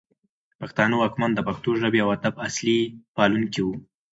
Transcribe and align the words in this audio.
پښتانه 0.59 0.95
واکمن 0.97 1.31
د 1.35 1.39
پښتو 1.47 1.69
ژبې 1.81 1.99
او 2.03 2.09
ادب 2.17 2.35
اصلي 2.47 2.79
پالونکي 3.15 3.61
وو 3.63 3.75